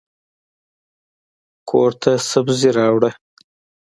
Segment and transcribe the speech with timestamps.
[1.69, 3.11] کورته سبزي راوړه.